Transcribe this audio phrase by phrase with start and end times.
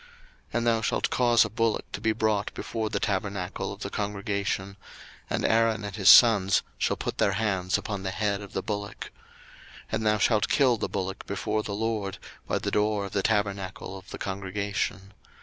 [0.01, 0.09] 02:029:010
[0.57, 4.75] And thou shalt cause a bullock to be brought before the tabernacle of the congregation:
[5.29, 9.11] and Aaron and his sons shall put their hands upon the head of the bullock.
[9.11, 9.11] 02:029:011
[9.91, 12.17] And thou shalt kill the bullock before the LORD,
[12.47, 15.13] by the door of the tabernacle of the congregation.